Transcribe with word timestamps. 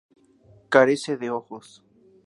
Carece 0.69 1.15
de 1.15 1.29
ojos. 1.29 1.83